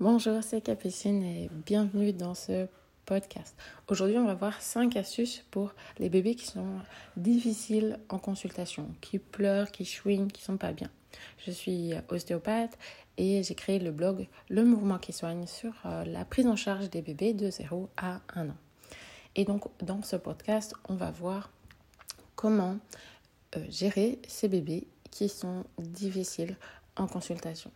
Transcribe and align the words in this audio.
Bonjour, 0.00 0.42
c'est 0.42 0.62
Capucine 0.62 1.22
et 1.22 1.50
bienvenue 1.66 2.14
dans 2.14 2.34
ce 2.34 2.68
podcast. 3.04 3.54
Aujourd'hui, 3.86 4.16
on 4.16 4.24
va 4.24 4.32
voir 4.32 4.62
5 4.62 4.96
astuces 4.96 5.44
pour 5.50 5.74
les 5.98 6.08
bébés 6.08 6.34
qui 6.34 6.46
sont 6.46 6.78
difficiles 7.18 7.98
en 8.08 8.18
consultation, 8.18 8.88
qui 9.02 9.18
pleurent, 9.18 9.70
qui 9.70 9.84
chouinent, 9.84 10.32
qui 10.32 10.40
sont 10.40 10.56
pas 10.56 10.72
bien. 10.72 10.88
Je 11.36 11.50
suis 11.50 11.92
ostéopathe 12.08 12.78
et 13.18 13.42
j'ai 13.42 13.54
créé 13.54 13.78
le 13.78 13.90
blog 13.90 14.26
Le 14.48 14.64
Mouvement 14.64 14.96
qui 14.96 15.12
soigne 15.12 15.46
sur 15.46 15.74
euh, 15.84 16.06
la 16.06 16.24
prise 16.24 16.46
en 16.46 16.56
charge 16.56 16.88
des 16.88 17.02
bébés 17.02 17.34
de 17.34 17.50
0 17.50 17.90
à 17.98 18.22
1 18.34 18.48
an. 18.48 18.56
Et 19.36 19.44
donc, 19.44 19.64
dans 19.82 20.00
ce 20.00 20.16
podcast, 20.16 20.72
on 20.88 20.94
va 20.94 21.10
voir 21.10 21.50
comment 22.36 22.78
euh, 23.54 23.66
gérer 23.68 24.18
ces 24.26 24.48
bébés 24.48 24.86
qui 25.10 25.28
sont 25.28 25.64
difficiles 25.78 26.56
en 26.96 27.06
consultation. 27.06 27.70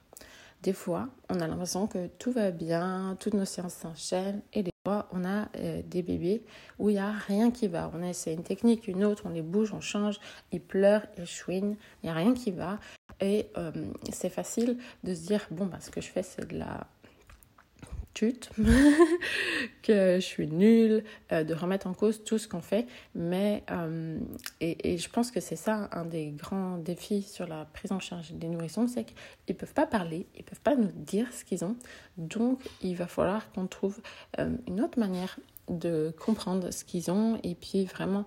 Des 0.65 0.73
fois, 0.73 1.11
on 1.29 1.41
a 1.41 1.47
l'impression 1.47 1.87
que 1.87 2.07
tout 2.19 2.33
va 2.33 2.51
bien, 2.51 3.19
toutes 3.21 3.35
nos 3.35 3.45
séances 3.45 3.75
s'enchaînent 3.75 4.41
et 4.55 4.63
des 4.63 4.71
fois, 4.87 5.11
on 5.13 5.23
a 5.23 5.51
euh, 5.59 5.83
des 5.85 6.03
bébés 6.03 6.43
où 6.79 6.89
il 6.89 6.95
n'y 6.95 6.99
a 6.99 7.13
rien 7.13 7.51
qui 7.51 7.69
va. 7.69 7.91
On 7.95 8.03
essaie 8.03 8.33
une 8.33 8.45
technique, 8.45 8.89
une 8.89 9.05
autre, 9.05 9.25
on 9.27 9.29
les 9.29 9.43
bouge, 9.43 9.75
on 9.75 9.83
change, 9.83 10.19
ils 10.53 10.63
pleurent, 10.63 11.05
ils 11.19 11.27
chouinent, 11.27 11.77
il 12.03 12.07
n'y 12.07 12.11
a 12.11 12.15
rien 12.15 12.33
qui 12.33 12.51
va. 12.51 12.79
Et 13.21 13.51
euh, 13.59 13.73
c'est 14.11 14.31
facile 14.31 14.79
de 15.03 15.15
se 15.15 15.27
dire, 15.27 15.47
bon, 15.51 15.67
bah, 15.67 15.81
ce 15.81 15.91
que 15.91 16.01
je 16.01 16.09
fais, 16.09 16.23
c'est 16.23 16.49
de 16.49 16.57
la 16.57 16.87
que 19.83 20.17
je 20.17 20.21
suis 20.21 20.47
nulle, 20.47 21.05
euh, 21.33 21.45
de 21.45 21.55
remettre 21.55 21.87
en 21.87 21.95
cause 21.95 22.23
tout 22.25 22.39
ce 22.39 22.49
qu'on 22.49 22.61
fait. 22.61 22.87
Mais, 23.15 23.65
euh, 23.71 24.19
et, 24.61 24.97
je 24.97 25.09
pense 25.11 25.31
que 25.31 25.41
c'est 25.41 25.57
ça 25.57 25.89
un 25.93 26.05
des 26.05 26.31
grands 26.31 26.79
défis 26.79 27.23
sur 27.23 27.47
la 27.47 27.65
prise 27.65 27.93
en 27.93 28.01
charge 28.01 28.33
des 28.33 28.49
nourrissons, 28.49 28.87
c'est 28.87 29.05
qu'ils 29.05 29.17
ne 29.49 29.55
peuvent 29.55 29.75
pas 29.75 29.87
parler, 29.87 30.27
ils 30.35 30.41
ne 30.41 30.45
peuvent 30.45 30.61
pas 30.61 30.77
nous 30.77 30.93
dire 30.93 31.33
ce 31.33 31.45
qu'ils 31.45 31.65
ont. 31.65 31.77
Donc, 32.17 32.61
il 32.83 32.97
va 32.97 33.07
falloir 33.07 33.51
qu'on 33.53 33.67
trouve 33.67 34.01
euh, 34.39 34.51
une 34.67 34.81
autre 34.81 34.99
manière 34.99 35.39
de 35.69 36.15
comprendre 36.21 36.71
ce 36.71 36.85
qu'ils 36.85 37.11
ont 37.11 37.41
et 37.43 37.55
puis 37.55 37.87
vraiment 37.87 38.25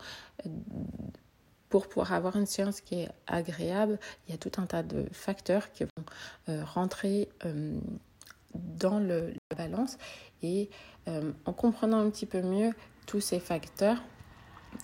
pour 1.70 1.88
pouvoir 1.88 2.14
avoir 2.14 2.36
une 2.38 2.45
séance 2.45 2.81
qui 2.81 3.02
est 3.02 3.09
agréable, 3.28 4.00
il 4.28 4.31
y 4.31 4.33
a 4.33 4.38
tout 4.38 4.52
un 4.58 4.66
tas 4.66 4.83
de 4.83 5.06
facteurs 5.11 5.72
qui 5.72 5.83
vont 5.83 6.64
rentrer 6.64 7.30
dans 8.77 9.00
le, 9.00 9.33
la 9.52 9.58
balance. 9.58 9.97
Et 10.41 10.69
euh, 11.08 11.31
en 11.45 11.53
comprenant 11.53 12.00
un 12.00 12.09
petit 12.09 12.25
peu 12.25 12.41
mieux 12.41 12.72
tous 13.05 13.22
ces 13.22 13.39
facteurs, 13.39 13.97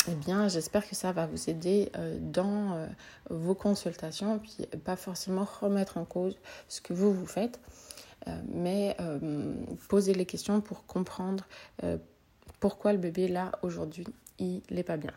eh 0.08 0.16
bien, 0.16 0.48
j'espère 0.48 0.88
que 0.88 0.96
ça 0.96 1.12
va 1.12 1.26
vous 1.28 1.50
aider 1.50 1.92
euh, 1.98 2.18
dans 2.20 2.74
euh, 2.74 2.88
vos 3.30 3.54
consultations, 3.54 4.40
puis 4.40 4.66
pas 4.84 4.96
forcément 4.96 5.46
remettre 5.60 5.98
en 5.98 6.06
cause 6.06 6.38
ce 6.68 6.82
que 6.82 6.94
vous 6.94 7.14
vous 7.14 7.26
faites, 7.26 7.60
mais 8.48 8.96
poser 9.90 10.14
les 10.14 10.26
questions 10.26 10.62
pour 10.62 10.86
comprendre 10.86 11.46
pourquoi 12.62 12.94
le 12.94 12.98
bébé 12.98 13.28
là 13.28 13.52
aujourd'hui 13.64 14.08
il 14.40 14.62
n'est 14.72 14.84
pas 14.84 14.96
bien. 14.96 15.12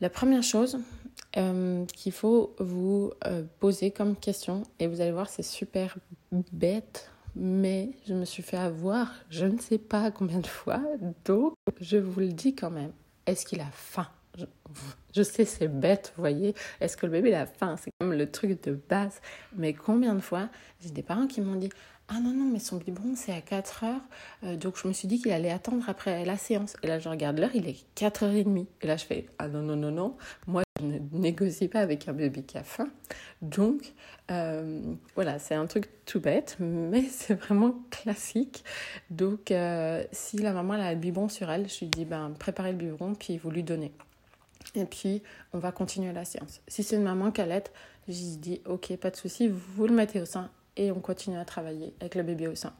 La 0.00 0.08
première 0.08 0.42
chose 0.42 0.78
qu'il 1.34 2.12
faut 2.12 2.56
vous 2.58 3.12
poser 3.60 3.90
comme 3.90 4.16
question, 4.16 4.62
et 4.78 4.86
vous 4.86 5.02
allez 5.02 5.12
voir 5.12 5.28
c'est 5.28 5.42
super 5.42 5.98
bête, 6.50 7.10
mais 7.36 7.90
je 8.08 8.14
me 8.14 8.24
suis 8.24 8.42
fait 8.42 8.56
avoir 8.56 9.12
je 9.30 9.46
ne 9.46 9.58
sais 9.58 9.78
pas 9.78 10.10
combien 10.12 10.40
de 10.40 10.46
fois, 10.46 10.80
donc 11.24 11.54
je 11.80 11.98
vous 11.98 12.20
le 12.20 12.32
dis 12.32 12.54
quand 12.54 12.70
même. 12.70 12.92
Est-ce 13.26 13.44
qu'il 13.46 13.60
a 13.60 13.70
faim? 13.72 14.08
Je, 15.14 15.22
sais, 15.22 15.46
c'est 15.46 15.68
bête, 15.68 16.12
vous 16.16 16.22
voyez. 16.22 16.54
Est-ce 16.80 16.96
que 16.96 17.06
le 17.06 17.12
bébé 17.12 17.34
a 17.34 17.46
faim? 17.46 17.76
C'est 17.82 17.90
même 18.02 18.12
le 18.12 18.30
truc 18.30 18.62
de 18.64 18.78
base. 18.88 19.20
Mais 19.56 19.72
combien 19.72 20.14
de 20.14 20.20
fois 20.20 20.50
j'ai 20.80 20.90
des 20.90 21.02
parents 21.02 21.26
qui 21.26 21.40
m'ont 21.40 21.56
dit 21.56 21.70
ah 22.08 22.20
non, 22.20 22.32
non, 22.32 22.44
mais 22.44 22.60
son 22.60 22.76
biberon, 22.76 23.14
c'est 23.16 23.32
à 23.32 23.40
4 23.40 23.84
heures. 23.84 24.00
Euh, 24.44 24.56
donc, 24.56 24.76
je 24.80 24.86
me 24.86 24.92
suis 24.92 25.08
dit 25.08 25.20
qu'il 25.20 25.32
allait 25.32 25.50
attendre 25.50 25.88
après 25.88 26.24
la 26.24 26.36
séance. 26.36 26.76
Et 26.84 26.86
là, 26.86 27.00
je 27.00 27.08
regarde 27.08 27.38
l'heure, 27.38 27.50
il 27.54 27.66
est 27.66 27.84
4h30. 27.96 28.66
Et 28.82 28.86
là, 28.86 28.96
je 28.96 29.04
fais 29.04 29.26
Ah 29.38 29.48
non, 29.48 29.62
non, 29.62 29.74
non, 29.74 29.90
non. 29.90 30.16
Moi, 30.46 30.62
ne 30.82 30.98
négocie 31.12 31.68
pas 31.68 31.80
avec 31.80 32.08
un 32.08 32.12
bébé 32.12 32.42
qui 32.42 32.58
a 32.58 32.62
faim. 32.62 32.88
Donc, 33.42 33.92
euh, 34.30 34.80
voilà, 35.14 35.38
c'est 35.38 35.54
un 35.54 35.66
truc 35.66 35.88
tout 36.04 36.20
bête, 36.20 36.56
mais 36.58 37.02
c'est 37.10 37.34
vraiment 37.34 37.74
classique. 37.90 38.64
Donc, 39.10 39.50
euh, 39.50 40.04
si 40.12 40.38
la 40.38 40.52
maman 40.52 40.74
a 40.74 40.92
le 40.92 40.98
biberon 40.98 41.28
sur 41.28 41.50
elle, 41.50 41.68
je 41.68 41.80
lui 41.80 41.88
dis 41.88 42.04
ben, 42.04 42.32
Préparez 42.38 42.72
le 42.72 42.78
biberon, 42.78 43.14
puis 43.14 43.38
vous 43.38 43.50
lui 43.50 43.62
donnez. 43.62 43.92
Et 44.74 44.84
puis, 44.84 45.22
on 45.52 45.58
va 45.58 45.72
continuer 45.72 46.12
la 46.12 46.24
séance. 46.24 46.60
Si 46.68 46.82
c'est 46.82 46.96
une 46.96 47.02
maman 47.02 47.30
qui 47.30 47.40
allait, 47.40 47.64
je 48.08 48.12
lui 48.12 48.36
dis 48.36 48.60
Ok, 48.66 48.94
pas 48.96 49.10
de 49.10 49.16
souci, 49.16 49.48
vous 49.48 49.86
le 49.86 49.94
mettez 49.94 50.20
au 50.20 50.26
sein 50.26 50.50
et 50.76 50.92
on 50.92 51.00
continue 51.00 51.38
à 51.38 51.44
travailler 51.44 51.94
avec 52.00 52.14
le 52.14 52.22
bébé 52.22 52.48
au 52.48 52.54
sein. 52.54 52.74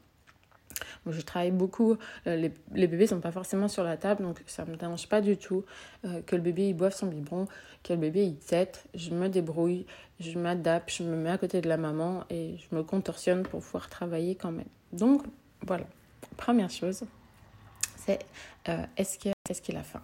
Moi, 1.05 1.15
je 1.15 1.21
travaille 1.21 1.51
beaucoup, 1.51 1.97
euh, 2.27 2.37
les, 2.37 2.53
les, 2.75 2.87
bébés 2.87 3.05
ne 3.05 3.09
sont 3.09 3.21
pas 3.21 3.33
forcément 3.33 3.69
sur 3.69 3.85
la 3.85 3.97
table, 3.97 4.23
donc 4.23 4.43
ça 4.47 4.65
ne 4.65 4.73
me 4.73 4.77
dérange 4.77 5.09
pas 5.09 5.21
du 5.21 5.37
tout 5.37 5.65
euh, 6.05 6.21
que 6.23 6.37
le 6.37 6.43
bébé 6.43 6.69
il 6.69 6.75
boive 6.75 6.95
son 6.95 7.07
biberon, 7.07 7.47
que 7.83 7.93
le 7.93 7.99
bébé 7.99 8.25
il 8.25 8.37
tète, 8.37 8.85
je 8.95 9.11
me 9.11 9.29
débrouille, 9.29 9.87
je 10.21 10.39
m'adapte, 10.39 10.91
je 10.91 11.03
me 11.03 11.17
mets 11.17 11.31
à 11.31 11.39
côté 11.39 11.61
de 11.61 11.69
la 11.69 11.77
maman 11.77 12.25
et 12.31 12.57
je 12.59 12.77
me 12.77 12.83
contorsionne 12.83 13.43
pour 13.43 13.61
pouvoir 13.61 13.89
travailler 13.89 14.35
quand 14.35 14.53
même. 14.53 14.69
Donc 14.93 15.23
voilà, 15.67 15.85
première 16.37 16.71
chose, 16.71 17.05
c'est 17.97 18.21
euh, 18.69 18.85
est-ce 18.97 19.19
qu'il 19.19 19.31
est 19.31 19.79
a 19.79 19.83
faim? 19.83 20.03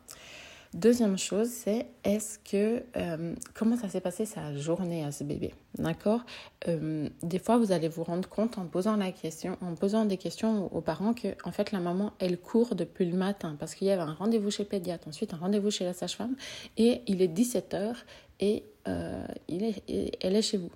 Deuxième 0.75 1.19
chose, 1.19 1.51
c'est 1.51 1.87
est-ce 2.03 2.39
que 2.39 2.83
euh, 2.97 3.35
comment 3.53 3.77
ça 3.77 3.91
s'est 3.91 4.01
passé 4.01 4.25
sa 4.25 4.57
journée 4.57 5.05
à 5.05 5.13
ce 5.13 5.23
bébé, 5.23 5.53
d'accord? 5.77 6.23
Euh, 6.67 7.11
Des 7.23 7.39
fois, 7.39 7.59
vous 7.59 7.73
allez 7.73 7.89
vous 7.89 8.03
rendre 8.05 8.27
compte 8.27 8.57
en 8.57 8.65
posant 8.65 8.97
la 8.97 9.13
question, 9.13 9.59
en 9.61 9.75
posant 9.75 10.07
des 10.07 10.17
questions 10.17 10.75
aux 10.75 10.81
parents 10.81 11.13
que 11.13 11.29
en 11.45 11.53
fait 11.53 11.73
la 11.73 11.81
maman 11.81 12.13
elle 12.21 12.39
court 12.39 12.75
depuis 12.75 13.05
le 13.05 13.15
matin 13.15 13.55
parce 13.61 13.75
qu'il 13.75 13.87
y 13.87 13.91
avait 13.91 14.01
un 14.01 14.15
rendez-vous 14.15 14.51
chez 14.51 14.65
pédiatre, 14.65 15.09
ensuite 15.09 15.35
un 15.35 15.37
rendez-vous 15.37 15.71
chez 15.71 15.85
la 15.85 15.93
sage-femme 15.93 16.37
et 16.79 17.03
il 17.07 17.21
est 17.21 17.29
17 17.29 17.75
h 17.75 17.95
et 18.41 18.65
euh, 18.89 19.27
il 19.49 19.65
est, 19.65 20.17
elle 20.23 20.37
est 20.37 20.43
chez 20.43 20.57
vous. 20.57 20.71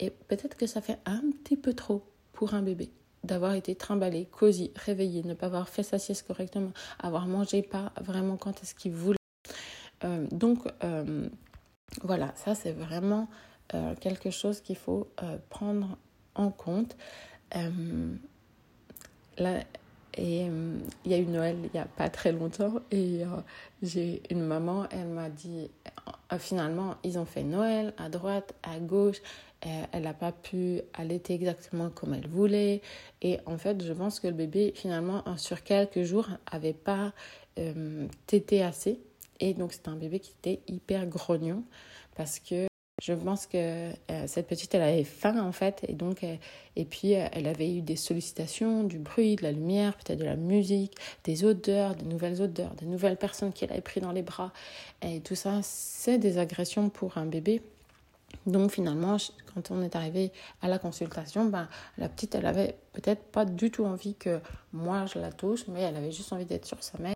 Et 0.00 0.08
peut-être 0.08 0.56
que 0.56 0.66
ça 0.66 0.80
fait 0.80 0.96
un 1.04 1.22
petit 1.42 1.58
peu 1.58 1.74
trop 1.74 2.02
pour 2.32 2.54
un 2.54 2.62
bébé 2.62 2.88
d'avoir 3.22 3.52
été 3.52 3.74
trimballé, 3.74 4.24
cosy, 4.32 4.72
réveillé, 4.76 5.22
ne 5.24 5.34
pas 5.34 5.46
avoir 5.46 5.68
fait 5.68 5.82
sa 5.82 5.98
sieste 5.98 6.26
correctement, 6.26 6.72
avoir 6.98 7.26
mangé 7.26 7.60
pas 7.60 7.92
vraiment 8.00 8.38
quand 8.38 8.62
est-ce 8.62 8.74
qu'il 8.74 8.92
voulait 8.92 9.18
euh, 10.04 10.26
donc, 10.30 10.58
euh, 10.84 11.28
voilà, 12.02 12.32
ça 12.36 12.54
c'est 12.54 12.72
vraiment 12.72 13.28
euh, 13.74 13.94
quelque 14.00 14.30
chose 14.30 14.60
qu'il 14.60 14.76
faut 14.76 15.08
prendre 15.50 15.96
en 16.34 16.50
compte. 16.50 16.96
Là, 19.38 19.60
et 20.14 20.46
il 21.04 21.10
y 21.10 21.14
a 21.14 21.18
eu 21.18 21.24
Noël 21.24 21.56
il 21.64 21.70
n'y 21.72 21.80
a 21.80 21.86
pas 21.86 22.10
très 22.10 22.32
longtemps 22.32 22.80
et 22.90 23.22
j'ai 23.82 24.22
une 24.30 24.42
maman, 24.42 24.86
elle 24.90 25.08
m'a 25.08 25.30
dit 25.30 25.70
finalement 26.38 26.96
ils 27.02 27.18
ont 27.18 27.24
fait 27.24 27.42
Noël 27.42 27.94
à 27.96 28.08
droite, 28.08 28.54
à 28.62 28.78
gauche, 28.78 29.22
elle 29.60 30.02
n'a 30.02 30.14
pas 30.14 30.32
pu 30.32 30.80
allaiter 30.94 31.34
exactement 31.34 31.88
comme 31.90 32.14
elle 32.14 32.28
voulait 32.28 32.82
et 33.22 33.38
en 33.46 33.56
fait 33.56 33.82
je 33.82 33.92
pense 33.92 34.20
que 34.20 34.28
le 34.28 34.34
bébé 34.34 34.72
finalement 34.74 35.24
sur 35.36 35.62
quelques 35.62 36.02
jours 36.02 36.28
avait 36.50 36.74
pas 36.74 37.12
tété 38.26 38.62
assez 38.62 39.00
et 39.40 39.54
donc, 39.54 39.72
c'était 39.72 39.88
un 39.88 39.96
bébé 39.96 40.20
qui 40.20 40.32
était 40.32 40.60
hyper 40.68 41.06
grognon 41.06 41.64
parce 42.14 42.38
que 42.38 42.66
je 43.02 43.14
pense 43.14 43.46
que 43.46 43.56
euh, 43.56 44.26
cette 44.26 44.46
petite, 44.46 44.74
elle 44.76 44.82
avait 44.82 45.02
faim 45.02 45.42
en 45.42 45.50
fait. 45.50 45.84
Et 45.88 45.94
donc, 45.94 46.22
euh, 46.22 46.36
et 46.76 46.84
puis, 46.84 47.16
euh, 47.16 47.26
elle 47.32 47.48
avait 47.48 47.74
eu 47.74 47.82
des 47.82 47.96
sollicitations, 47.96 48.84
du 48.84 48.98
bruit, 48.98 49.34
de 49.34 49.42
la 49.42 49.50
lumière, 49.50 49.96
peut-être 49.96 50.20
de 50.20 50.24
la 50.24 50.36
musique, 50.36 50.94
des 51.24 51.44
odeurs, 51.44 51.96
des 51.96 52.04
nouvelles 52.04 52.40
odeurs, 52.40 52.74
des 52.76 52.86
nouvelles 52.86 53.16
personnes 53.16 53.52
qu'elle 53.52 53.72
avait 53.72 53.80
pris 53.80 54.00
dans 54.00 54.12
les 54.12 54.22
bras. 54.22 54.52
Et 55.02 55.20
tout 55.20 55.34
ça, 55.34 55.60
c'est 55.62 56.18
des 56.18 56.38
agressions 56.38 56.90
pour 56.90 57.18
un 57.18 57.26
bébé. 57.26 57.62
Donc 58.46 58.72
finalement, 58.72 59.16
quand 59.54 59.70
on 59.70 59.82
est 59.82 59.94
arrivé 59.94 60.32
à 60.62 60.68
la 60.68 60.78
consultation, 60.78 61.44
ben, 61.44 61.68
la 61.98 62.08
petite, 62.08 62.34
elle 62.34 62.46
avait 62.46 62.76
peut-être 62.92 63.22
pas 63.22 63.44
du 63.44 63.70
tout 63.70 63.84
envie 63.84 64.14
que 64.14 64.40
moi 64.72 65.06
je 65.06 65.18
la 65.18 65.30
touche, 65.30 65.66
mais 65.68 65.82
elle 65.82 65.96
avait 65.96 66.10
juste 66.12 66.32
envie 66.32 66.44
d'être 66.44 66.66
sur 66.66 66.82
sa 66.82 66.98
mère. 66.98 67.14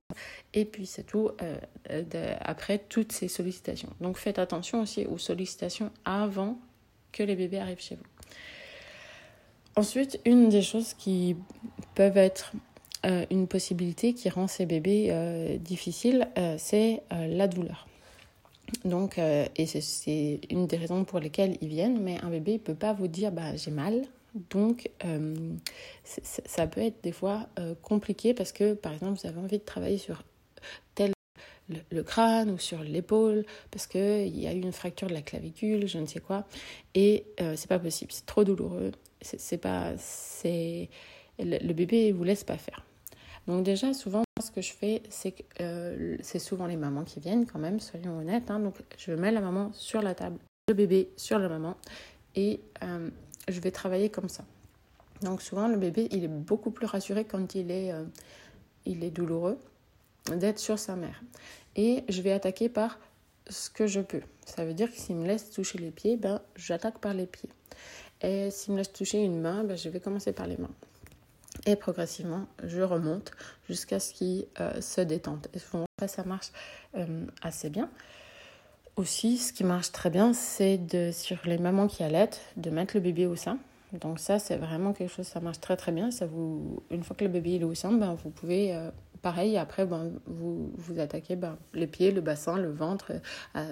Et 0.54 0.64
puis 0.64 0.86
c'est 0.86 1.02
tout, 1.02 1.30
euh, 1.42 2.34
après 2.40 2.78
toutes 2.78 3.12
ces 3.12 3.28
sollicitations. 3.28 3.90
Donc 4.00 4.16
faites 4.18 4.38
attention 4.38 4.80
aussi 4.80 5.06
aux 5.06 5.18
sollicitations 5.18 5.90
avant 6.04 6.58
que 7.12 7.22
les 7.22 7.36
bébés 7.36 7.58
arrivent 7.58 7.80
chez 7.80 7.96
vous. 7.96 8.04
Ensuite, 9.74 10.20
une 10.24 10.48
des 10.48 10.62
choses 10.62 10.94
qui 10.94 11.36
peuvent 11.94 12.16
être 12.16 12.52
euh, 13.04 13.26
une 13.30 13.46
possibilité 13.46 14.14
qui 14.14 14.30
rend 14.30 14.46
ces 14.46 14.64
bébés 14.64 15.08
euh, 15.10 15.58
difficiles, 15.58 16.28
c'est 16.56 17.02
la 17.10 17.48
douleur. 17.48 17.86
Donc, 18.84 19.18
euh, 19.18 19.46
et 19.56 19.66
c'est 19.66 20.40
une 20.50 20.66
des 20.66 20.76
raisons 20.76 21.04
pour 21.04 21.20
lesquelles 21.20 21.56
ils 21.60 21.68
viennent, 21.68 22.00
mais 22.00 22.18
un 22.22 22.30
bébé 22.30 22.54
ne 22.54 22.58
peut 22.58 22.74
pas 22.74 22.92
vous 22.92 23.08
dire 23.08 23.32
bah, 23.32 23.56
j'ai 23.56 23.70
mal. 23.70 24.02
Donc, 24.50 24.90
euh, 25.04 25.54
ça 26.04 26.66
peut 26.66 26.82
être 26.82 27.02
des 27.02 27.12
fois 27.12 27.48
euh, 27.58 27.74
compliqué 27.82 28.34
parce 28.34 28.52
que, 28.52 28.74
par 28.74 28.92
exemple, 28.92 29.18
vous 29.20 29.26
avez 29.26 29.40
envie 29.40 29.58
de 29.58 29.64
travailler 29.64 29.98
sur 29.98 30.22
tel 30.94 31.12
le, 31.90 32.02
crâne 32.02 32.50
ou 32.50 32.58
sur 32.58 32.82
l'épaule 32.82 33.44
parce 33.70 33.86
qu'il 33.86 34.38
y 34.38 34.46
a 34.46 34.52
eu 34.52 34.60
une 34.60 34.72
fracture 34.72 35.08
de 35.08 35.14
la 35.14 35.22
clavicule, 35.22 35.86
je 35.88 35.98
ne 35.98 36.06
sais 36.06 36.20
quoi, 36.20 36.44
et 36.94 37.24
c'est 37.38 37.66
pas 37.66 37.78
possible, 37.78 38.12
c'est 38.12 38.26
trop 38.26 38.44
douloureux. 38.44 38.92
C'est 39.22 39.58
pas, 39.58 39.94
c'est 39.98 40.88
le, 41.38 41.72
bébé 41.72 42.12
ne 42.12 42.16
vous 42.16 42.24
laisse 42.24 42.44
pas 42.44 42.58
faire. 42.58 42.85
Donc 43.46 43.62
déjà, 43.62 43.94
souvent, 43.94 44.24
ce 44.42 44.50
que 44.50 44.60
je 44.60 44.72
fais, 44.72 45.02
c'est 45.08 45.32
que 45.32 45.42
euh, 45.60 46.16
c'est 46.22 46.38
souvent 46.38 46.66
les 46.66 46.76
mamans 46.76 47.04
qui 47.04 47.20
viennent 47.20 47.46
quand 47.46 47.58
même, 47.58 47.80
soyons 47.80 48.18
honnêtes. 48.18 48.50
Hein. 48.50 48.58
donc 48.58 48.74
je 48.98 49.12
mets 49.12 49.30
la 49.30 49.40
maman 49.40 49.70
sur 49.72 50.02
la 50.02 50.14
table, 50.14 50.38
le 50.68 50.74
bébé 50.74 51.10
sur 51.16 51.38
la 51.38 51.48
maman, 51.48 51.76
et 52.34 52.60
euh, 52.82 53.08
je 53.48 53.60
vais 53.60 53.70
travailler 53.70 54.10
comme 54.10 54.28
ça. 54.28 54.44
Donc 55.22 55.42
souvent, 55.42 55.68
le 55.68 55.76
bébé, 55.76 56.08
il 56.10 56.24
est 56.24 56.28
beaucoup 56.28 56.70
plus 56.70 56.86
rassuré 56.86 57.24
quand 57.24 57.54
il 57.54 57.70
est, 57.70 57.92
euh, 57.92 58.04
il 58.84 59.04
est 59.04 59.10
douloureux 59.10 59.58
d'être 60.30 60.58
sur 60.58 60.78
sa 60.78 60.96
mère. 60.96 61.22
Et 61.76 62.04
je 62.08 62.20
vais 62.22 62.32
attaquer 62.32 62.68
par 62.68 62.98
ce 63.48 63.70
que 63.70 63.86
je 63.86 64.00
peux. 64.00 64.22
Ça 64.44 64.64
veut 64.64 64.74
dire 64.74 64.90
que 64.90 64.98
s'il 64.98 65.16
me 65.16 65.26
laisse 65.26 65.50
toucher 65.50 65.78
les 65.78 65.90
pieds, 65.90 66.16
ben, 66.16 66.40
j'attaque 66.56 66.98
par 66.98 67.14
les 67.14 67.26
pieds. 67.26 67.48
Et 68.20 68.50
s'il 68.50 68.72
me 68.72 68.78
laisse 68.78 68.92
toucher 68.92 69.22
une 69.22 69.40
main, 69.40 69.64
ben, 69.64 69.76
je 69.76 69.88
vais 69.88 70.00
commencer 70.00 70.32
par 70.32 70.46
les 70.46 70.56
mains. 70.56 70.74
Et 71.68 71.74
progressivement, 71.74 72.46
je 72.62 72.80
remonte 72.80 73.32
jusqu'à 73.68 73.98
ce 73.98 74.14
qu'il 74.14 74.46
euh, 74.60 74.80
se 74.80 75.00
détende. 75.00 75.48
Et 75.52 75.58
souvent, 75.58 75.84
ça 76.06 76.22
marche 76.22 76.52
euh, 76.96 77.26
assez 77.42 77.70
bien. 77.70 77.90
Aussi, 78.94 79.36
ce 79.36 79.52
qui 79.52 79.64
marche 79.64 79.90
très 79.90 80.08
bien, 80.08 80.32
c'est 80.32 80.78
de, 80.78 81.10
sur 81.12 81.38
les 81.44 81.58
mamans 81.58 81.88
qui 81.88 82.04
allaitent, 82.04 82.40
de 82.56 82.70
mettre 82.70 82.94
le 82.94 83.00
bébé 83.00 83.26
au 83.26 83.34
sein. 83.34 83.58
Donc 83.92 84.20
ça, 84.20 84.38
c'est 84.38 84.56
vraiment 84.56 84.92
quelque 84.92 85.12
chose, 85.12 85.26
ça 85.26 85.40
marche 85.40 85.60
très 85.60 85.76
très 85.76 85.90
bien. 85.90 86.12
Ça 86.12 86.24
vous, 86.24 86.84
une 86.90 87.02
fois 87.02 87.16
que 87.16 87.24
le 87.24 87.30
bébé 87.30 87.56
est 87.56 87.64
au 87.64 87.74
sein, 87.74 87.92
ben, 87.92 88.14
vous 88.14 88.30
pouvez, 88.30 88.72
euh, 88.72 88.92
pareil, 89.20 89.58
après, 89.58 89.86
ben, 89.86 90.12
vous, 90.26 90.72
vous 90.76 91.00
attaquez 91.00 91.34
ben, 91.34 91.58
les 91.74 91.88
pieds, 91.88 92.12
le 92.12 92.20
bassin, 92.20 92.58
le 92.58 92.70
ventre. 92.70 93.10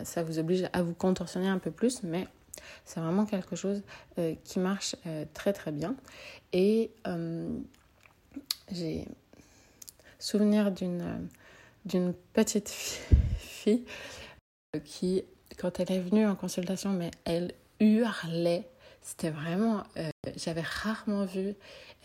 ça 0.02 0.24
vous 0.24 0.40
oblige 0.40 0.68
à 0.72 0.82
vous 0.82 0.94
contorsionner 0.94 1.48
un 1.48 1.58
peu 1.58 1.70
plus, 1.70 2.02
mais 2.02 2.26
c'est 2.84 2.98
vraiment 2.98 3.24
quelque 3.24 3.54
chose 3.54 3.82
qui 4.44 4.58
marche 4.58 4.96
très 5.32 5.52
très 5.52 5.72
bien. 5.72 5.94
Et 6.52 6.90
j'ai 8.70 9.06
souvenir 10.18 10.70
d'une 10.72 11.28
d'une 11.84 12.14
petite 12.32 12.70
fille 13.38 13.84
qui, 14.84 15.24
quand 15.58 15.80
elle 15.80 15.92
est 15.92 16.00
venue 16.00 16.26
en 16.26 16.34
consultation, 16.34 16.90
mais 16.90 17.10
elle 17.24 17.52
hurlait. 17.80 18.68
C'était 19.02 19.30
vraiment, 19.30 19.84
euh, 19.98 20.08
j'avais 20.36 20.62
rarement 20.62 21.24
vu 21.24 21.54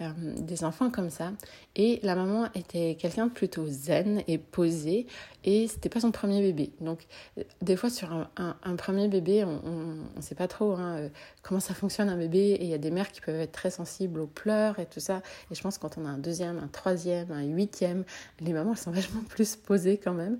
euh, 0.01 0.11
des 0.37 0.63
enfants 0.63 0.89
comme 0.89 1.09
ça. 1.09 1.33
Et 1.75 1.99
la 2.03 2.15
maman 2.15 2.47
était 2.55 2.95
quelqu'un 2.95 3.27
de 3.27 3.31
plutôt 3.31 3.67
zen 3.67 4.23
et 4.27 4.37
posé. 4.37 5.07
Et 5.43 5.67
c'était 5.67 5.89
pas 5.89 5.99
son 5.99 6.11
premier 6.11 6.41
bébé. 6.41 6.71
Donc, 6.79 7.05
euh, 7.37 7.43
des 7.61 7.75
fois, 7.75 7.89
sur 7.89 8.09
un, 8.37 8.75
premier 8.77 9.09
bébé, 9.09 9.43
on 9.43 10.05
ne 10.15 10.21
sait 10.21 10.35
pas 10.35 10.47
trop 10.47 10.71
hein, 10.71 10.95
euh, 10.95 11.09
comment 11.41 11.59
ça 11.59 11.73
fonctionne 11.73 12.07
un 12.07 12.15
bébé. 12.15 12.51
Et 12.51 12.63
il 12.63 12.69
y 12.69 12.73
a 12.73 12.77
des 12.77 12.91
mères 12.91 13.11
qui 13.11 13.19
peuvent 13.19 13.41
être 13.41 13.51
très 13.51 13.71
sensibles 13.71 14.21
aux 14.21 14.27
pleurs 14.27 14.79
et 14.79 14.85
tout 14.85 15.01
ça. 15.01 15.21
Et 15.51 15.55
je 15.55 15.61
pense 15.61 15.77
que 15.77 15.81
quand 15.81 15.97
on 15.97 16.05
a 16.05 16.09
un 16.09 16.17
deuxième, 16.17 16.59
un 16.59 16.69
troisième, 16.69 17.29
un 17.31 17.43
huitième, 17.43 18.05
les 18.39 18.53
mamans, 18.53 18.71
elles 18.71 18.77
sont 18.77 18.91
vachement 18.91 19.21
plus 19.27 19.57
posées 19.57 19.97
quand 19.97 20.13
même. 20.13 20.39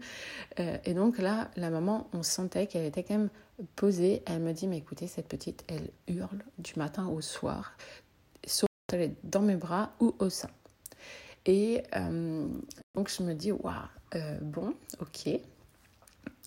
et 0.57 0.93
donc 0.93 1.17
là, 1.17 1.51
la 1.57 1.69
maman, 1.69 2.07
on 2.13 2.23
sentait 2.23 2.67
qu'elle 2.67 2.85
était 2.85 3.03
quand 3.03 3.17
même 3.17 3.29
posée. 3.75 4.23
Elle 4.25 4.39
me 4.39 4.53
dit, 4.53 4.67
mais 4.67 4.77
écoutez, 4.77 5.07
cette 5.07 5.27
petite, 5.27 5.65
elle 5.67 5.89
hurle 6.07 6.43
du 6.59 6.75
matin 6.77 7.07
au 7.07 7.19
soir 7.19 7.68
elle 8.91 9.01
est 9.01 9.15
dans 9.23 9.41
mes 9.41 9.55
bras 9.55 9.93
ou 9.99 10.15
au 10.19 10.29
sein. 10.29 10.49
Et 11.45 11.83
euh, 11.95 12.47
donc 12.95 13.09
je 13.09 13.23
me 13.23 13.33
dis, 13.33 13.51
waouh, 13.51 13.75
bon, 14.41 14.73
ok. 14.99 15.39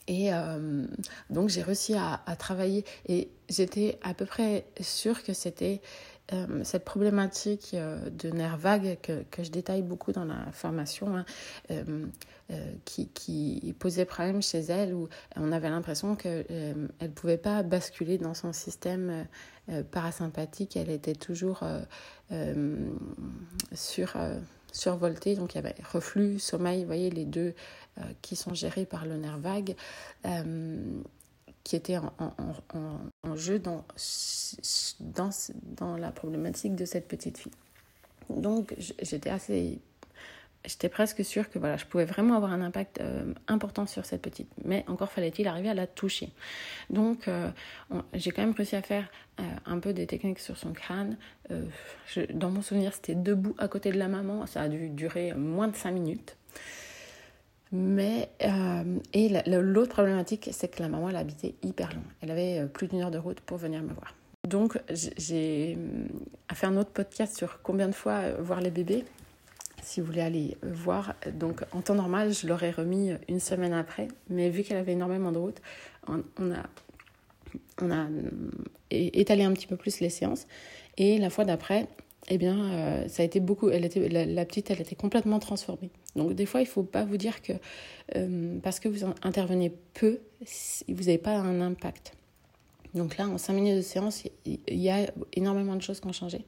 Et 0.09 0.33
euh, 0.33 0.85
donc 1.31 1.49
j'ai 1.49 1.63
réussi 1.63 1.95
à, 1.95 2.21
travailler 2.37 2.85
et 3.07 3.31
j'étais 3.49 3.99
à 4.03 4.15
peu 4.15 4.27
près 4.27 4.65
sûre 4.81 5.23
que 5.23 5.33
c'était 5.33 5.81
cette 6.63 6.85
problématique 6.85 7.75
de 7.75 8.31
nerfs 8.31 8.57
vagues 8.57 8.99
que, 9.03 9.43
je 9.43 9.51
détaille 9.51 9.83
beaucoup 9.83 10.13
dans 10.13 10.25
la 10.25 10.51
formation, 10.53 11.17
hein, 11.17 11.27
qui, 12.87 13.09
qui, 13.09 13.75
posait 13.79 14.07
problème 14.07 14.41
chez 14.41 14.61
elle, 14.61 14.95
où 14.95 15.09
on 15.37 15.53
avait 15.53 15.69
l'impression 15.69 16.17
qu'elle 16.17 16.89
ne 17.01 17.09
pouvait 17.09 17.37
pas 17.37 17.63
basculer 17.63 18.17
dans 18.17 18.35
son 18.35 18.55
système 18.55 19.27
parasympathique, 19.91 20.77
elle 20.77 20.91
était 20.91 21.15
toujours 21.15 21.65
euh, 22.33 22.91
sur, 23.75 24.13
euh, 24.17 24.39
survolté. 24.73 25.37
Donc 25.37 25.55
il 25.55 25.57
y 25.57 25.59
avait 25.59 25.75
reflux, 25.93 26.39
sommeil, 26.39 26.85
voyez, 26.85 27.11
les 27.11 27.27
deux 27.27 27.55
euh, 27.99 28.03
qui 28.23 28.37
sont 28.37 28.55
gérés 28.55 28.87
par 28.87 29.05
le 29.05 29.17
nerf 29.17 29.39
vague 29.39 29.77
qui 31.65 31.77
étaient 31.77 31.99
en, 31.99 33.37
jeu 33.37 33.59
dans, 33.59 33.85
dans, 35.01 35.31
dans, 35.77 35.97
la 35.97 36.11
problématique 36.11 36.75
de 36.75 36.85
cette 36.85 37.09
petite 37.09 37.39
fille. 37.39 37.53
Donc 38.29 38.75
j'étais 38.79 39.31
assez 39.31 39.81
j'étais 40.65 40.89
presque 40.89 41.25
sûre 41.25 41.51
que 41.51 41.59
voilà, 41.59 41.77
je 41.77 41.87
pouvais 41.87 42.05
vraiment 42.05 42.37
avoir 42.37 42.53
un 42.53 42.61
impact 42.61 43.01
euh, 43.01 43.35
important 43.49 43.87
sur 43.87 44.05
cette 44.05 44.23
petite. 44.23 44.49
Mais 44.65 44.85
encore 44.89 45.11
fallait-il 45.11 45.47
arriver 45.49 45.69
à 45.69 45.75
la 45.75 45.87
toucher. 45.87 46.31
Donc, 46.91 47.29
euh, 47.29 47.51
j'ai 48.15 48.31
quand 48.31 48.43
même 48.43 48.55
réussi 48.55 48.77
à 48.77 48.83
faire 48.83 49.09
euh, 49.41 49.43
un 49.67 49.79
peu 49.79 49.93
des 49.93 50.07
techniques 50.07 50.39
sur 50.39 50.57
son 50.57 50.73
crâne. 50.73 51.17
dans 52.33 52.51
mon 52.51 52.63
souvenir, 52.63 52.95
c'était 52.95 53.15
debout 53.15 53.55
à 53.59 53.69
côté 53.69 53.91
de 53.93 53.99
la 53.99 54.09
maman. 54.09 54.47
Ça 54.47 54.63
a 54.63 54.69
dû 54.69 54.89
durer 54.89 55.35
moins 55.35 55.69
de 55.69 55.77
5 55.77 55.91
minutes. 55.91 56.37
Mais, 57.73 58.29
et 59.15 59.31
l'autre 59.47 59.93
problématique, 59.93 60.51
c'est 60.53 60.69
que 60.69 60.83
la 60.83 60.89
maman, 60.89 61.09
elle 61.09 61.17
habitait 61.17 61.55
hyper 61.63 61.93
loin. 61.93 62.03
Elle 62.21 62.31
avait 62.31 62.67
plus 62.67 62.87
d'une 62.87 63.01
heure 63.01 63.11
de 63.11 63.19
route 63.19 63.41
pour 63.41 63.57
venir 63.57 63.83
me 63.83 63.93
voir. 63.93 64.15
Donc, 64.47 64.79
j'ai 64.91 65.79
à 66.49 66.55
faire 66.55 66.69
un 66.69 66.77
autre 66.77 66.91
podcast 66.91 67.37
sur 67.37 67.63
combien 67.63 67.89
de 67.89 67.95
fois 67.95 68.33
voir 68.41 68.61
les 68.61 68.71
bébés 68.71 69.05
si 69.83 70.01
vous 70.01 70.07
voulez 70.07 70.23
aller 70.23 70.57
voir. 70.63 71.15
Donc 71.35 71.63
en 71.73 71.83
temps 71.83 71.95
normal, 71.95 72.33
je 72.33 72.47
l'aurais 72.47 72.71
remis 72.71 73.13
une 73.29 73.41
semaine 73.41 73.73
après, 73.73 74.09
mais 74.31 74.49
vu 74.49 74.63
qu'elle 74.63 74.79
avait 74.79 74.93
énormément 74.93 75.33
de 75.33 75.39
route, 75.39 75.61
on, 76.07 76.21
a, 76.53 76.63
on 77.81 77.91
a 77.91 78.07
étalé 78.91 79.45
un 79.45 79.53
petit 79.53 79.67
peu 79.67 79.77
plus 79.77 80.01
les 80.01 80.11
séances. 80.11 80.47
Et 80.97 81.19
la 81.19 81.31
fois 81.31 81.45
d'après, 81.45 81.89
eh 82.29 82.39
bien, 82.39 82.57
euh, 82.59 83.09
ça 83.09 83.23
a 83.23 83.27
été 83.27 83.41
beaucoup. 83.41 83.69
Elle 83.71 83.85
était, 83.85 84.09
la, 84.09 84.45
petite, 84.45 84.71
elle 84.71 84.81
était 84.81 84.95
complètement 84.95 85.39
transformée. 85.39 85.91
Donc, 86.15 86.35
des 86.35 86.47
fois, 86.47 86.61
il 86.61 86.65
ne 86.65 86.69
faut 86.69 86.85
pas 86.85 87.05
vous 87.05 87.17
dire 87.17 87.43
que 87.43 87.53
euh, 88.17 88.59
parce 88.63 88.79
que 88.79 88.89
vous 88.89 89.05
intervenez 89.23 89.73
peu, 89.95 90.21
vous 90.89 91.05
n'avez 91.05 91.19
pas 91.19 91.37
un 91.37 91.61
impact. 91.61 92.13
Donc 92.95 93.17
là, 93.17 93.27
en 93.27 93.39
5 93.39 93.55
minutes 93.55 93.77
de 93.77 93.83
séance, 93.83 94.25
il 94.45 94.61
y 94.69 94.91
a 94.91 95.11
énormément 95.33 95.75
de 95.75 95.83
choses 95.83 96.01
qui 96.01 96.07
ont 96.07 96.13
changé. 96.13 96.45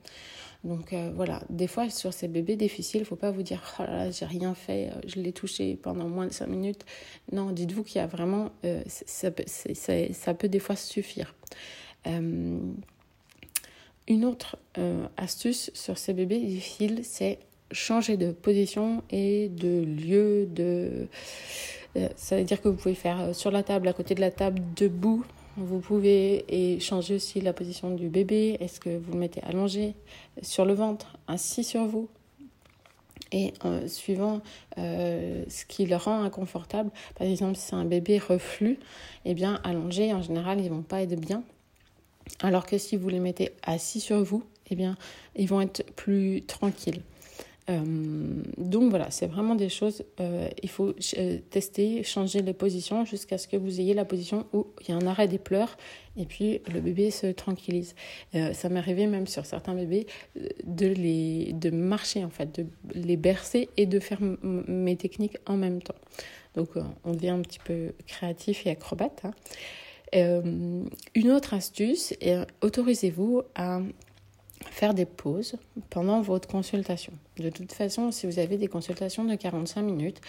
Donc 0.63 0.93
euh, 0.93 1.11
voilà, 1.15 1.43
des 1.51 1.67
fois 1.67 1.91
sur 1.91 2.13
ces 2.13 2.29
bébés 2.29 2.57
difficiles, 2.57 3.01
il 3.01 3.05
ne 3.05 3.09
faut 3.09 3.17
pas 3.17 3.31
vous 3.31 3.43
dire 3.43 3.63
oh 3.79 3.83
là 3.83 4.05
là, 4.05 4.11
j'ai 4.11 4.25
rien 4.25 4.55
fait, 4.55 4.91
je 5.07 5.21
l'ai 5.21 5.33
touché 5.33 5.77
pendant 5.77 6.09
moins 6.09 6.27
de 6.27 6.33
5 6.33 6.47
minutes. 6.47 6.85
Non, 7.33 7.51
dites-vous 7.51 7.83
qu'il 7.83 7.97
y 7.97 8.01
a 8.01 8.07
vraiment, 8.07 8.51
ça, 8.87 9.31
peut 9.31 10.49
des 10.49 10.59
fois 10.59 10.77
suffire. 10.77 11.35
Une 14.09 14.25
autre 14.25 14.57
astuce 15.17 15.71
sur 15.75 15.99
ces 15.99 16.13
bébés 16.13 16.39
difficiles, 16.39 17.01
c'est 17.03 17.39
changer 17.73 18.17
de 18.17 18.33
position 18.33 19.03
et 19.11 19.49
de 19.49 19.83
lieu. 19.83 20.47
De... 20.47 21.09
ça 22.17 22.37
veut 22.37 22.45
dire 22.45 22.61
que 22.61 22.69
vous 22.69 22.77
pouvez 22.77 22.95
faire 22.95 23.35
sur 23.35 23.51
la 23.51 23.63
table, 23.63 23.89
à 23.89 23.93
côté 23.93 24.15
de 24.15 24.21
la 24.21 24.31
table, 24.31 24.63
debout, 24.77 25.25
vous 25.57 25.79
pouvez 25.79 26.45
changer 26.81 27.15
aussi 27.15 27.41
la 27.41 27.53
position 27.53 27.91
du 27.95 28.09
bébé. 28.09 28.57
Est-ce 28.61 28.81
que 28.81 28.97
vous 28.97 29.13
le 29.13 29.19
mettez 29.19 29.41
allongé 29.43 29.95
sur 30.43 30.65
le 30.65 30.75
ventre, 30.75 31.17
assis 31.29 31.65
sur 31.65 31.87
vous? 31.87 32.09
Et 33.33 33.53
euh, 33.65 33.89
suivant 33.89 34.43
euh, 34.79 35.45
ce 35.49 35.65
qui 35.65 35.87
le 35.87 35.97
rend 35.97 36.23
inconfortable, 36.23 36.91
par 37.17 37.27
exemple 37.27 37.57
si 37.57 37.63
c'est 37.63 37.75
un 37.75 37.85
bébé 37.85 38.19
reflux, 38.19 38.79
eh 39.25 39.35
bien 39.35 39.61
allongé 39.65 40.13
en 40.13 40.23
général 40.23 40.61
ils 40.61 40.71
vont 40.71 40.83
pas 40.83 41.03
être 41.03 41.19
bien. 41.19 41.43
Alors 42.41 42.67
que 42.67 42.79
si 42.79 42.97
vous 42.97 43.09
les 43.09 43.21
mettez 43.21 43.53
assis 43.63 44.01
sur 44.01 44.23
vous, 44.23 44.43
eh 44.71 44.75
bien 44.75 44.97
ils 45.37 45.49
vont 45.49 45.61
être 45.61 45.85
plus 45.95 46.43
tranquilles. 46.43 47.03
Euh, 47.71 48.43
donc 48.59 48.91
voilà, 48.91 49.11
c'est 49.11 49.27
vraiment 49.27 49.55
des 49.55 49.71
choses, 49.71 50.05
euh, 50.21 50.49
il 50.63 50.69
faut 50.69 50.95
euh, 51.17 51.39
tester, 51.51 52.03
changer 52.03 52.43
les 52.43 52.53
positions 52.53 53.07
jusqu'à 53.07 53.39
ce 53.39 53.49
que 53.49 53.57
vous 53.57 53.81
ayez 53.81 53.95
la 53.95 54.05
position 54.05 54.47
où 54.53 54.67
il 54.83 54.91
y 54.91 54.93
a 54.93 54.97
un 54.97 55.07
arrêt 55.07 55.29
des 55.29 55.39
pleurs 55.39 55.79
et 56.19 56.27
puis 56.27 56.61
le 56.73 56.81
bébé 56.81 57.11
se 57.11 57.29
tranquillise. 57.29 57.95
ça 58.33 58.69
m'est 58.69 58.79
arrivé 58.79 59.07
même 59.07 59.27
sur 59.27 59.47
certains 59.47 59.75
bébés 59.75 60.07
de, 60.65 60.87
les, 60.87 61.53
de 61.55 61.71
marcher 61.71 62.25
en 62.25 62.31
fait, 62.31 62.61
de 62.61 62.67
les 62.95 63.17
bercer 63.17 63.69
et 63.77 63.87
de 63.87 63.99
faire 63.99 64.19
mes 64.43 64.97
techniques 64.97 65.39
en 65.47 65.57
même 65.57 65.83
temps. 65.83 65.97
Donc 66.55 66.69
on 67.05 67.13
devient 67.13 67.31
un 67.31 67.41
petit 67.41 67.59
peu 67.59 67.95
créatif 68.07 68.67
et 68.67 68.71
acrobate. 68.71 69.23
Hein. 69.25 69.33
Une 70.15 71.31
autre 71.31 71.55
astuce, 71.55 72.15
autorisez-vous 72.63 73.43
à 73.55 73.81
faire 74.71 74.95
des 74.95 75.05
pauses 75.05 75.57
pendant 75.91 76.21
votre 76.21 76.49
consultation. 76.49 77.13
De 77.39 77.51
toute 77.51 77.73
façon, 77.73 78.11
si 78.11 78.27
vous 78.27 78.39
avez 78.39 78.57
des 78.57 78.69
consultations 78.69 79.25
de 79.25 79.35
45 79.35 79.83
minutes, 79.83 80.21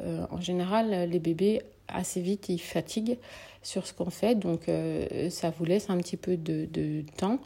euh, 0.00 0.26
en 0.30 0.40
général, 0.40 1.08
les 1.08 1.18
bébés, 1.18 1.62
assez 1.88 2.20
vite, 2.20 2.48
ils 2.48 2.60
fatiguent 2.60 3.18
sur 3.62 3.86
ce 3.86 3.92
qu'on 3.92 4.10
fait, 4.10 4.34
donc 4.34 4.68
euh, 4.68 5.30
ça 5.30 5.50
vous 5.50 5.64
laisse 5.64 5.90
un 5.90 5.98
petit 5.98 6.16
peu 6.16 6.36
de, 6.36 7.04
temps. 7.16 7.38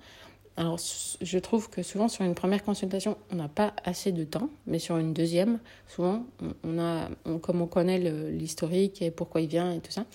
Alors, 0.57 0.79
je 1.21 1.39
trouve 1.39 1.69
que 1.69 1.83
souvent 1.83 2.09
sur 2.09 2.25
une 2.25 2.35
première 2.35 2.63
consultation, 2.65 3.19
on 3.31 3.37
n'a 3.37 3.49
pas 3.49 3.75
assez 3.85 4.13
de 4.13 4.25
temps, 4.25 4.49
mais 4.67 4.79
sur 4.79 4.97
une 4.97 5.13
deuxième, 5.13 5.59
souvent, 5.87 6.25
on 6.65 7.39
comme 7.41 7.61
on 7.61 7.67
connaît 7.67 7.99
l'historique 8.31 9.03
et 9.03 9.11
pourquoi 9.11 9.43
il 9.43 9.49
vient 9.49 9.73
et 9.73 9.81
tout 9.81 9.93
ça, 9.93 10.07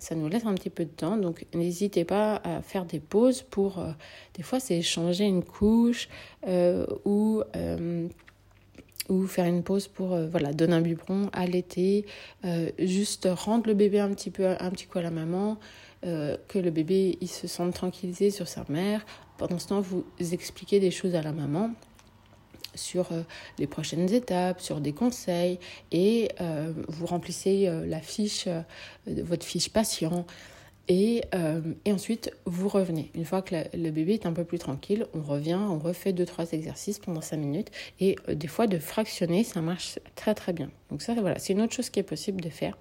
ça 0.00 0.14
nous 0.14 0.28
laisse 0.28 0.46
un 0.46 0.54
petit 0.54 0.70
peu 0.70 0.84
de 0.84 0.90
temps. 0.90 1.16
Donc, 1.16 1.46
n'hésitez 1.54 2.04
pas 2.04 2.36
à 2.36 2.62
faire 2.62 2.84
des 2.86 2.98
pauses 2.98 3.42
pour. 3.42 3.78
Euh, 3.78 3.92
des 4.34 4.42
fois, 4.42 4.58
c'est 4.58 4.82
changer 4.82 5.24
une 5.24 5.44
couche 5.44 6.08
euh, 6.48 6.86
ou. 7.04 7.42
Euh, 7.54 8.08
ou 9.08 9.26
faire 9.26 9.46
une 9.46 9.64
pause 9.64 9.88
pour 9.88 10.16
voilà 10.16 10.52
donner 10.52 10.74
un 10.74 10.80
biberon, 10.80 11.30
allaiter, 11.32 12.06
juste 12.78 13.26
rendre 13.28 13.66
le 13.66 13.74
bébé 13.74 13.98
un 13.98 14.10
petit 14.10 14.30
peu 14.30 14.46
un 14.46 14.70
petit 14.70 14.86
coup 14.86 14.98
à 14.98 15.02
la 15.02 15.10
maman, 15.10 15.58
que 16.02 16.58
le 16.60 16.70
bébé 16.70 17.18
il 17.20 17.26
se 17.26 17.48
sente 17.48 17.74
tranquillisé 17.74 18.30
sur 18.30 18.46
sa 18.46 18.64
mère. 18.68 19.04
Pendant 19.36 19.58
ce 19.58 19.66
temps, 19.66 19.80
vous 19.80 20.04
expliquez 20.20 20.78
des 20.78 20.92
choses 20.92 21.16
à 21.16 21.22
la 21.22 21.32
maman 21.32 21.72
sur 22.74 23.12
euh, 23.12 23.22
les 23.58 23.66
prochaines 23.66 24.12
étapes, 24.12 24.60
sur 24.60 24.80
des 24.80 24.92
conseils 24.92 25.58
et 25.92 26.28
euh, 26.40 26.72
vous 26.88 27.06
remplissez 27.06 27.68
euh, 27.68 27.86
la 27.86 28.00
fiche, 28.00 28.48
votre 29.06 29.44
fiche 29.44 29.70
patient. 29.70 30.26
Et, 30.88 31.22
et, 31.84 31.92
ensuite, 31.92 32.32
vous 32.46 32.68
revenez. 32.68 33.12
Une 33.14 33.24
fois 33.24 33.42
que 33.42 33.54
le 33.74 33.90
bébé 33.92 34.14
est 34.14 34.26
un 34.26 34.32
peu 34.32 34.42
plus 34.42 34.58
tranquille, 34.58 35.06
on 35.14 35.22
revient, 35.22 35.54
on 35.54 35.78
refait 35.78 36.12
deux, 36.12 36.24
trois 36.24 36.50
exercices 36.50 36.98
pendant 36.98 37.20
cinq 37.20 37.36
minutes. 37.36 37.70
Et 38.00 38.16
des 38.26 38.48
fois, 38.48 38.66
de 38.66 38.76
fractionner, 38.76 39.44
ça 39.44 39.60
marche 39.60 40.00
très, 40.16 40.34
très 40.34 40.52
bien. 40.52 40.68
Donc 40.90 41.02
ça, 41.02 41.14
voilà, 41.14 41.38
c'est 41.38 41.52
une 41.52 41.62
autre 41.62 41.74
chose 41.74 41.90
qui 41.90 42.00
est 42.00 42.04
possible 42.04 42.40
de 42.40 42.48
faire. 42.48 42.76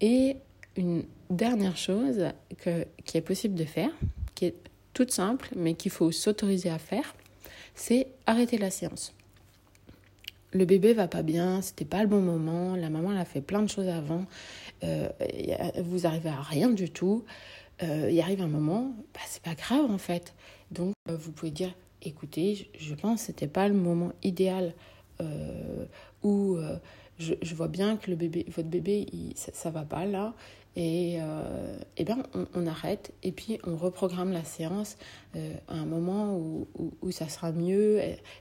Et 0.00 0.38
une 0.76 1.04
dernière 1.30 1.76
chose 1.76 2.30
que, 2.58 2.84
qui 3.04 3.16
est 3.16 3.22
possible 3.22 3.54
de 3.54 3.64
faire, 3.64 3.90
qui 4.34 4.46
est 4.46 4.54
toute 4.92 5.10
simple, 5.12 5.50
mais 5.54 5.74
qu'il 5.74 5.92
faut 5.92 6.10
s'autoriser 6.10 6.70
à 6.70 6.78
faire, 6.78 7.14
c'est 7.74 8.08
arrêter 8.26 8.58
la 8.58 8.70
séance. 8.70 9.14
Le 10.52 10.64
bébé 10.64 10.94
va 10.94 11.08
pas 11.08 11.22
bien, 11.22 11.60
c'était 11.62 11.84
pas 11.84 12.02
le 12.02 12.08
bon 12.08 12.20
moment, 12.20 12.76
la 12.76 12.88
maman 12.88 13.10
a 13.10 13.24
fait 13.24 13.40
plein 13.40 13.62
de 13.62 13.68
choses 13.68 13.88
avant, 13.88 14.24
euh, 14.84 15.08
vous 15.82 16.06
arrivez 16.06 16.28
à 16.28 16.40
rien 16.40 16.70
du 16.70 16.90
tout. 16.90 17.24
Euh, 17.82 18.08
il 18.10 18.20
arrive 18.20 18.40
un 18.40 18.46
moment, 18.48 18.94
bah, 19.12 19.20
c'est 19.26 19.42
pas 19.42 19.54
grave 19.54 19.90
en 19.90 19.98
fait. 19.98 20.34
Donc 20.70 20.94
euh, 21.08 21.16
vous 21.16 21.32
pouvez 21.32 21.50
dire 21.50 21.74
écoutez, 22.02 22.70
je, 22.78 22.94
pense 22.94 23.20
que 23.20 23.26
c'était 23.26 23.48
pas 23.48 23.66
le 23.66 23.74
moment 23.74 24.12
idéal 24.22 24.74
où 26.22 26.58
je, 27.18 27.54
vois 27.54 27.68
bien 27.68 27.96
que 27.96 28.10
le 28.10 28.16
bébé, 28.16 28.44
votre 28.48 28.68
bébé, 28.68 29.06
ça, 29.34 29.52
ça 29.54 29.70
va 29.70 29.84
pas 29.84 30.04
là. 30.04 30.34
Et, 30.76 31.18
euh, 31.20 31.78
eh 31.96 32.04
bien, 32.04 32.22
on, 32.54 32.66
arrête 32.66 33.12
et 33.22 33.30
puis 33.30 33.58
on 33.64 33.76
reprogramme 33.76 34.32
la 34.32 34.42
séance 34.42 34.96
euh, 35.36 35.54
à 35.68 35.74
un 35.74 35.84
moment 35.84 36.36
où, 36.36 36.66
où, 37.00 37.10
ça 37.12 37.28
sera 37.28 37.52
mieux. 37.52 37.98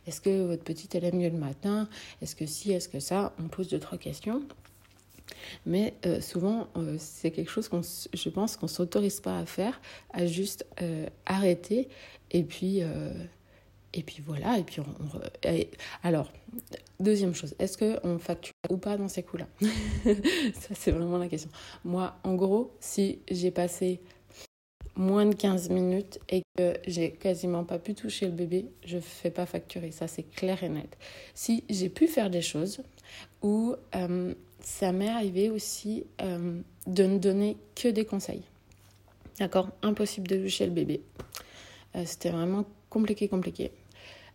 Est-ce 0.07 0.19
que 0.19 0.47
votre 0.47 0.63
petite 0.63 0.95
elle 0.95 1.05
est 1.05 1.11
mieux 1.11 1.29
le 1.29 1.37
matin? 1.37 1.87
Est-ce 2.21 2.35
que 2.35 2.47
si 2.47 2.71
Est-ce 2.71 2.89
que 2.89 2.99
ça? 2.99 3.33
On 3.39 3.47
pose 3.49 3.67
deux, 3.67 3.79
trois 3.79 3.99
questions. 3.99 4.41
Mais 5.65 5.93
euh, 6.05 6.21
souvent, 6.21 6.67
c'est 6.97 7.31
quelque 7.31 7.51
chose 7.51 7.69
qu'on, 7.69 7.81
je 7.81 8.29
pense 8.29 8.57
qu'on 8.57 8.67
s'autorise 8.67 9.19
pas 9.19 9.37
à 9.37 9.45
faire, 9.45 9.79
à 10.11 10.25
juste 10.25 10.65
arrêter 11.25 11.87
et 12.31 12.43
puis 12.43 12.81
et 13.93 14.03
puis 14.03 14.23
voilà, 14.25 14.57
et 14.57 14.63
puis 14.63 14.81
on... 14.81 14.85
alors, 16.03 16.31
deuxième 16.99 17.35
chose, 17.35 17.55
est-ce 17.59 17.77
qu'on 17.77 18.17
facture 18.19 18.53
ou 18.69 18.77
pas 18.77 18.97
dans 18.97 19.07
ces 19.07 19.23
coûts-là 19.23 19.47
Ça, 20.53 20.73
c'est 20.73 20.91
vraiment 20.91 21.17
la 21.17 21.27
question. 21.27 21.49
Moi, 21.83 22.15
en 22.23 22.35
gros, 22.35 22.71
si 22.79 23.19
j'ai 23.29 23.51
passé 23.51 23.99
moins 24.95 25.25
de 25.25 25.35
15 25.35 25.69
minutes 25.69 26.19
et 26.29 26.43
que 26.57 26.77
j'ai 26.85 27.11
quasiment 27.11 27.63
pas 27.63 27.79
pu 27.79 27.95
toucher 27.95 28.27
le 28.27 28.31
bébé, 28.31 28.65
je 28.85 28.97
ne 28.97 29.01
fais 29.01 29.31
pas 29.31 29.45
facturer. 29.45 29.91
Ça, 29.91 30.07
c'est 30.07 30.23
clair 30.23 30.63
et 30.63 30.69
net. 30.69 30.97
Si 31.33 31.63
j'ai 31.69 31.89
pu 31.89 32.07
faire 32.07 32.29
des 32.29 32.41
choses 32.41 32.81
où 33.41 33.75
euh, 33.95 34.33
ça 34.59 34.91
m'est 34.91 35.09
arrivé 35.09 35.49
aussi 35.49 36.05
euh, 36.21 36.59
de 36.87 37.03
ne 37.03 37.17
donner 37.17 37.57
que 37.75 37.87
des 37.87 38.05
conseils. 38.05 38.43
D'accord? 39.39 39.69
Impossible 39.81 40.27
de 40.27 40.37
toucher 40.43 40.65
le 40.65 40.71
bébé. 40.71 41.01
Euh, 41.95 42.03
c'était 42.05 42.29
vraiment 42.29 42.65
compliqué, 42.89 43.27
compliqué. 43.27 43.71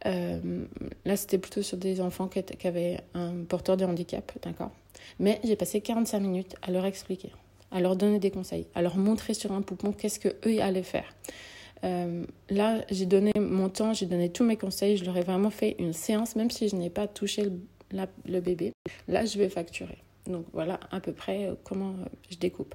Euh, 0.06 0.64
là, 1.04 1.16
c'était 1.16 1.38
plutôt 1.38 1.62
sur 1.62 1.76
des 1.76 2.00
enfants 2.00 2.28
qui, 2.28 2.66
avaient 2.66 3.00
un 3.14 3.44
porteur 3.48 3.76
de 3.76 3.84
handicap, 3.84 4.32
d'accord 4.42 4.70
Mais 5.18 5.40
j'ai 5.44 5.56
passé 5.56 5.80
45 5.80 6.20
minutes 6.20 6.56
à 6.62 6.70
leur 6.70 6.84
expliquer, 6.84 7.30
à 7.70 7.80
leur 7.80 7.96
donner 7.96 8.18
des 8.18 8.30
conseils, 8.30 8.66
à 8.74 8.82
leur 8.82 8.96
montrer 8.96 9.34
sur 9.34 9.52
un 9.52 9.62
poupon 9.62 9.92
qu'est-ce 9.92 10.20
qu'eux 10.20 10.60
allaient 10.60 10.82
faire. 10.82 11.14
Euh, 11.84 12.24
là, 12.50 12.84
j'ai 12.90 13.06
donné 13.06 13.32
mon 13.38 13.68
temps, 13.68 13.92
j'ai 13.92 14.06
donné 14.06 14.30
tous 14.30 14.44
mes 14.44 14.56
conseils, 14.56 14.96
je 14.96 15.04
leur 15.04 15.16
ai 15.16 15.22
vraiment 15.22 15.50
fait 15.50 15.76
une 15.78 15.92
séance, 15.92 16.36
même 16.36 16.50
si 16.50 16.68
je 16.68 16.76
n'ai 16.76 16.90
pas 16.90 17.06
touché 17.06 17.48
le, 17.92 18.40
bébé. 18.40 18.72
Là, 19.06 19.24
je 19.24 19.38
vais 19.38 19.48
facturer. 19.48 19.98
Donc 20.26 20.44
voilà 20.52 20.78
à 20.90 21.00
peu 21.00 21.12
près 21.12 21.46
euh, 21.46 21.54
comment 21.64 21.94
je 22.28 22.36
découpe. 22.36 22.74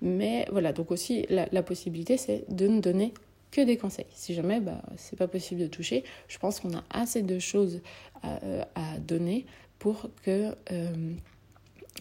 Mais 0.00 0.46
voilà, 0.50 0.72
donc 0.72 0.90
aussi 0.90 1.26
la, 1.28 1.46
la 1.52 1.62
possibilité, 1.62 2.16
c'est 2.16 2.44
de 2.48 2.66
ne 2.66 2.80
donner 2.80 3.12
que 3.54 3.60
des 3.60 3.76
conseils. 3.76 4.06
Si 4.14 4.34
jamais 4.34 4.58
bah, 4.60 4.82
c'est 4.96 5.16
pas 5.16 5.28
possible 5.28 5.60
de 5.60 5.68
toucher, 5.68 6.02
je 6.26 6.38
pense 6.38 6.58
qu'on 6.58 6.76
a 6.76 6.82
assez 6.90 7.22
de 7.22 7.38
choses 7.38 7.80
à, 8.22 8.42
euh, 8.42 8.64
donner 8.98 9.46
pour 9.78 10.10
que 10.24 10.54
euh, 10.72 11.14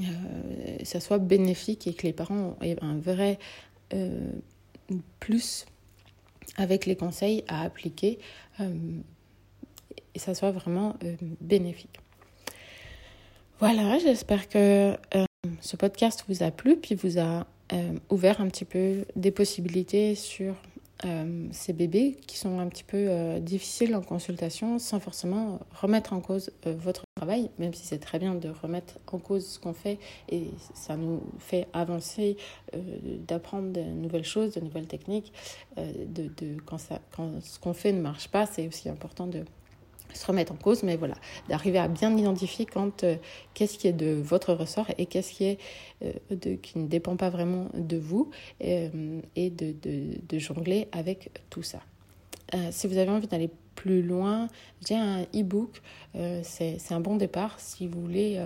euh, 0.01 0.77
ça 0.83 0.99
soit 0.99 1.19
bénéfique 1.19 1.85
et 1.85 1.93
que 1.93 2.07
les 2.07 2.13
parents 2.13 2.57
aient 2.61 2.81
un 2.81 2.97
vrai 2.97 3.37
plus 5.19 5.67
avec 6.57 6.87
les 6.87 6.95
conseils 6.95 7.43
à 7.47 7.61
appliquer 7.61 8.17
et 8.59 10.19
ça 10.19 10.33
soit 10.33 10.49
vraiment 10.49 10.95
bénéfique. 11.39 11.99
Voilà, 13.59 13.99
j'espère 13.99 14.49
que 14.49 14.97
ce 15.61 15.75
podcast 15.77 16.25
vous 16.27 16.41
a 16.41 16.49
plu, 16.49 16.75
puis 16.75 16.95
vous 16.95 17.19
a 17.19 17.45
ouvert 18.09 18.41
un 18.41 18.47
petit 18.47 18.65
peu 18.65 19.05
des 19.15 19.29
possibilités 19.29 20.15
sur 20.15 20.55
euh, 21.05 21.47
ces 21.51 21.73
bébés 21.73 22.17
qui 22.27 22.37
sont 22.37 22.59
un 22.59 22.67
petit 22.67 22.83
peu 22.83 22.97
euh, 22.97 23.39
difficiles 23.39 23.95
en 23.95 24.01
consultation 24.01 24.79
sans 24.79 24.99
forcément 24.99 25.59
remettre 25.81 26.13
en 26.13 26.21
cause 26.21 26.51
euh, 26.65 26.73
votre 26.77 27.03
travail, 27.15 27.49
même 27.59 27.73
si 27.73 27.85
c'est 27.85 27.99
très 27.99 28.19
bien 28.19 28.35
de 28.35 28.49
remettre 28.49 28.99
en 29.11 29.19
cause 29.19 29.45
ce 29.45 29.59
qu'on 29.59 29.73
fait 29.73 29.99
et 30.29 30.47
ça 30.73 30.95
nous 30.95 31.21
fait 31.39 31.67
avancer, 31.73 32.37
d'apprendre 33.27 33.71
de 33.71 33.81
nouvelles 33.81 34.25
choses, 34.25 34.53
de 34.53 34.61
nouvelles 34.61 34.87
techniques. 34.87 35.31
de, 35.77 36.23
de, 36.23 36.59
quand, 36.65 36.77
ça, 36.77 36.99
quand 37.15 37.41
ce 37.41 37.59
qu'on 37.59 37.73
fait 37.73 37.91
ne 37.91 38.01
marche 38.01 38.27
pas, 38.29 38.45
c'est 38.45 38.67
aussi 38.67 38.89
important 38.89 39.27
de 39.27 39.43
se 40.13 40.25
remettre 40.25 40.51
en 40.51 40.55
cause, 40.55 40.83
mais 40.83 40.95
voilà, 40.95 41.15
d'arriver 41.49 41.79
à 41.79 41.87
bien 41.87 42.15
identifier 42.15 42.65
quand 42.65 43.03
euh, 43.03 43.15
qu'est-ce 43.53 43.77
qui 43.77 43.87
est 43.87 43.93
de 43.93 44.13
votre 44.13 44.53
ressort 44.53 44.87
et 44.97 45.05
qu'est-ce 45.05 45.31
qui 45.31 45.45
est 45.45 45.59
euh, 46.03 46.57
qui 46.61 46.79
ne 46.79 46.87
dépend 46.87 47.15
pas 47.15 47.29
vraiment 47.29 47.69
de 47.73 47.97
vous 47.97 48.29
euh, 48.63 49.21
et 49.35 49.49
de, 49.49 50.39
jongler 50.39 50.87
avec 50.91 51.29
tout 51.49 51.61
ça. 51.61 51.79
si 52.71 52.87
vous 52.87 52.97
avez 52.97 53.11
envie 53.11 53.27
d'aller 53.27 53.49
plus 53.75 54.01
loin, 54.01 54.47
j'ai 54.87 54.95
un 54.95 55.23
e-book, 55.35 55.81
c'est 56.41 56.91
un 56.91 56.99
bon 56.99 57.17
départ 57.17 57.59
si 57.59 57.87
vous 57.87 58.01
voulez 58.01 58.43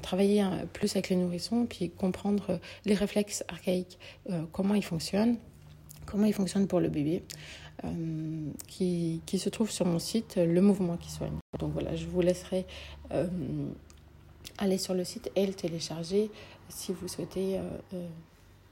travailler 0.00 0.44
plus 0.72 0.92
avec 0.92 1.08
les 1.08 1.16
nourrissons, 1.16 1.66
puis 1.66 1.90
comprendre 1.90 2.60
les 2.84 2.94
réflexes 2.94 3.44
archaïques, 3.48 3.98
comment 4.52 4.74
ils 4.74 4.84
fonctionnent, 4.84 5.36
comment 6.06 6.26
ils 6.26 6.32
fonctionnent 6.32 6.68
pour 6.68 6.80
le 6.80 6.88
bébé. 6.88 7.22
Euh, 7.84 8.50
qui, 8.68 9.20
qui, 9.26 9.38
se 9.38 9.48
trouve 9.48 9.70
sur 9.70 9.84
mon 9.84 9.98
site, 9.98 10.36
Le 10.36 10.60
Mouvement 10.60 10.96
qui 10.96 11.10
soigne. 11.10 11.36
Donc 11.58 11.72
voilà, 11.72 11.96
je 11.96 12.06
vous 12.06 12.20
laisserai 12.20 12.66
euh, 13.12 13.26
aller 14.58 14.78
sur 14.78 14.94
le 14.94 15.02
site 15.02 15.30
et 15.34 15.44
le 15.44 15.52
télécharger 15.54 16.30
si 16.68 16.92
vous 16.92 17.08
souhaitez 17.08 17.58
euh, 17.58 18.06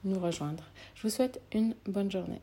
nous 0.04 0.20
rejoindre. 0.20 0.64
Je 0.94 1.02
vous 1.02 1.10
souhaite 1.10 1.40
une 1.52 1.74
bonne 1.86 2.10
journée. 2.10 2.40